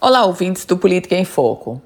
Olá, 0.00 0.26
ouvintes 0.26 0.66
do 0.66 0.76
Política 0.76 1.14
em 1.14 1.24
Foco. 1.24 1.80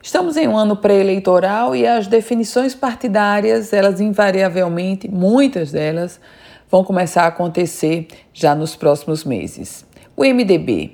Estamos 0.00 0.36
em 0.36 0.48
um 0.48 0.56
ano 0.56 0.76
pré-eleitoral 0.76 1.76
e 1.76 1.86
as 1.86 2.06
definições 2.06 2.74
partidárias, 2.74 3.72
elas 3.72 4.00
invariavelmente, 4.00 5.08
muitas 5.08 5.72
delas, 5.72 6.18
vão 6.70 6.82
começar 6.82 7.24
a 7.24 7.26
acontecer 7.26 8.06
já 8.32 8.54
nos 8.54 8.74
próximos 8.74 9.24
meses. 9.24 9.84
O 10.16 10.22
MDB, 10.24 10.92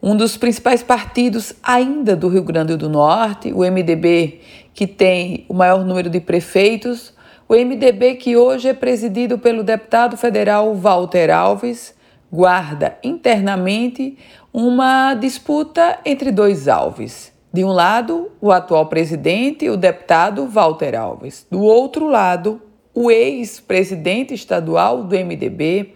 um 0.00 0.14
dos 0.14 0.36
principais 0.36 0.82
partidos 0.82 1.54
ainda 1.62 2.14
do 2.14 2.28
Rio 2.28 2.44
Grande 2.44 2.76
do 2.76 2.88
Norte, 2.88 3.52
o 3.52 3.60
MDB 3.60 4.40
que 4.72 4.86
tem 4.86 5.44
o 5.48 5.54
maior 5.54 5.84
número 5.84 6.08
de 6.08 6.20
prefeitos, 6.20 7.12
o 7.48 7.54
MDB 7.54 8.14
que 8.14 8.36
hoje 8.36 8.68
é 8.68 8.74
presidido 8.74 9.38
pelo 9.38 9.64
deputado 9.64 10.16
federal 10.16 10.72
Walter 10.74 11.30
Alves, 11.30 11.94
guarda 12.32 12.98
internamente 13.02 14.16
uma 14.52 15.14
disputa 15.14 15.98
entre 16.04 16.30
dois 16.30 16.68
Alves. 16.68 17.32
De 17.52 17.64
um 17.64 17.72
lado, 17.72 18.30
o 18.40 18.52
atual 18.52 18.86
presidente, 18.86 19.68
o 19.68 19.76
deputado 19.76 20.46
Walter 20.46 20.94
Alves. 20.94 21.46
Do 21.50 21.62
outro 21.62 22.06
lado, 22.06 22.62
o 22.94 23.10
ex-presidente 23.10 24.34
estadual 24.34 25.02
do 25.02 25.16
MDB, 25.16 25.94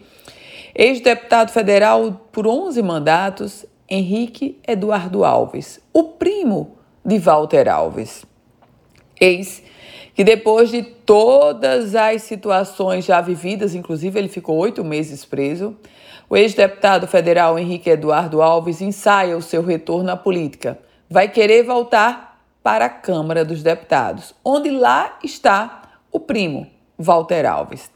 ex-deputado 0.74 1.52
federal 1.52 2.28
por 2.32 2.46
11 2.46 2.82
mandatos, 2.82 3.64
Henrique 3.88 4.58
Eduardo 4.66 5.24
Alves, 5.24 5.80
o 5.92 6.04
primo 6.04 6.76
de 7.04 7.18
Walter 7.18 7.68
Alves. 7.68 8.24
Eis 9.20 9.62
que 10.14 10.22
depois 10.22 10.70
de 10.70 10.82
todas 10.82 11.94
as 11.94 12.22
situações 12.22 13.04
já 13.04 13.20
vividas, 13.20 13.74
inclusive 13.74 14.18
ele 14.18 14.28
ficou 14.28 14.56
oito 14.56 14.84
meses 14.84 15.24
preso, 15.24 15.76
o 16.30 16.36
ex-deputado 16.36 17.06
federal 17.06 17.58
Henrique 17.58 17.90
Eduardo 17.90 18.40
Alves 18.40 18.80
ensaia 18.80 19.36
o 19.36 19.42
seu 19.42 19.62
retorno 19.62 20.10
à 20.10 20.16
política. 20.16 20.78
Vai 21.10 21.28
querer 21.28 21.64
voltar 21.64 22.40
para 22.62 22.86
a 22.86 22.90
Câmara 22.90 23.44
dos 23.44 23.62
Deputados, 23.62 24.34
onde 24.44 24.70
lá 24.70 25.18
está 25.22 25.82
o 26.10 26.18
primo, 26.18 26.66
Walter 26.98 27.44
Alves. 27.44 27.90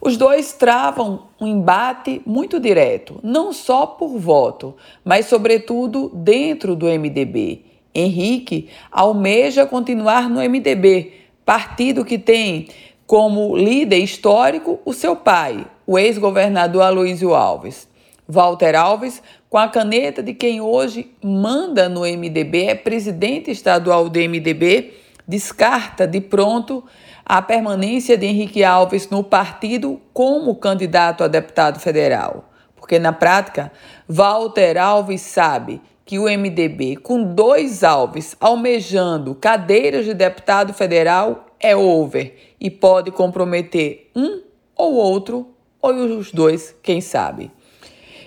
Os 0.00 0.16
dois 0.16 0.52
travam 0.52 1.24
um 1.40 1.46
embate 1.46 2.22
muito 2.24 2.60
direto, 2.60 3.18
não 3.22 3.52
só 3.52 3.84
por 3.84 4.16
voto, 4.16 4.76
mas, 5.04 5.26
sobretudo, 5.26 6.10
dentro 6.14 6.76
do 6.76 6.86
MDB. 6.86 7.64
Henrique 7.94 8.68
almeja 8.92 9.66
continuar 9.66 10.30
no 10.30 10.40
MDB, 10.40 11.12
partido 11.48 12.04
que 12.04 12.18
tem 12.18 12.68
como 13.06 13.56
líder 13.56 13.96
histórico 14.00 14.80
o 14.84 14.92
seu 14.92 15.16
pai, 15.16 15.66
o 15.86 15.98
ex-governador 15.98 16.82
Aloysio 16.82 17.34
Alves. 17.34 17.88
Walter 18.28 18.76
Alves, 18.76 19.22
com 19.48 19.56
a 19.56 19.66
caneta 19.66 20.22
de 20.22 20.34
quem 20.34 20.60
hoje 20.60 21.10
manda 21.24 21.88
no 21.88 22.00
MDB, 22.00 22.66
é 22.66 22.74
presidente 22.74 23.50
estadual 23.50 24.10
do 24.10 24.18
MDB, 24.18 24.92
descarta 25.26 26.06
de 26.06 26.20
pronto 26.20 26.84
a 27.24 27.40
permanência 27.40 28.18
de 28.18 28.26
Henrique 28.26 28.62
Alves 28.62 29.08
no 29.08 29.24
partido 29.24 29.98
como 30.12 30.54
candidato 30.54 31.24
a 31.24 31.28
deputado 31.28 31.80
federal. 31.80 32.50
Porque, 32.76 32.98
na 32.98 33.14
prática, 33.14 33.72
Walter 34.06 34.76
Alves 34.76 35.22
sabe 35.22 35.80
que 36.08 36.18
o 36.18 36.22
MDB, 36.22 36.96
com 36.96 37.22
dois 37.22 37.84
Alves 37.84 38.34
almejando 38.40 39.34
cadeiras 39.34 40.06
de 40.06 40.14
deputado 40.14 40.72
federal, 40.72 41.44
é 41.60 41.76
over 41.76 42.54
e 42.58 42.70
pode 42.70 43.10
comprometer 43.10 44.10
um 44.16 44.40
ou 44.74 44.94
outro, 44.94 45.48
ou 45.82 45.92
os 45.92 46.32
dois, 46.32 46.74
quem 46.82 47.02
sabe. 47.02 47.50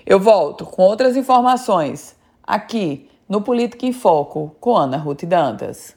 Eu 0.06 0.20
volto 0.20 0.64
com 0.64 0.84
outras 0.84 1.18
informações 1.18 2.16
aqui 2.44 3.10
no 3.28 3.42
Política 3.42 3.88
em 3.88 3.94
Foco 3.94 4.56
com 4.60 4.78
Ana 4.78 4.98
Ruth 4.98 5.24
Dantas. 5.24 5.96